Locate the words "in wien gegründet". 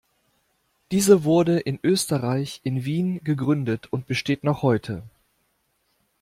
2.63-3.85